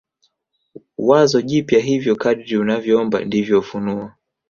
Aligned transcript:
wazo 0.97 1.41
jipya 1.41 1.79
Hivyo 1.79 2.15
kadri 2.15 2.57
unavyoomba 2.57 3.23
ndivyo 3.25 3.59
ufunuo 3.59 4.11